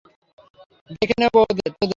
[0.91, 1.71] দেখে নেবো তোদের।